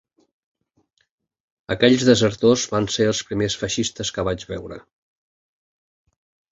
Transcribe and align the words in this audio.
Aquells 1.75 2.07
desertors 2.09 2.65
van 2.73 2.91
ser 2.97 3.09
els 3.13 3.23
primers 3.31 3.61
feixistes 3.65 4.15
que 4.17 4.29
vaig 4.31 4.51
veure. 4.55 4.85